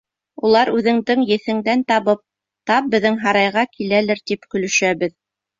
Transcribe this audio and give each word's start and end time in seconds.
Улар 0.47 0.71
үҙеңдең 0.77 1.21
еҫеңдән 1.31 1.83
табып, 1.93 2.23
тап 2.71 2.89
беҙҙең 2.97 3.21
һарайға 3.27 3.67
киләлер, 3.77 4.25
тип 4.33 4.53
көлөшәбеҙ. 4.57 5.19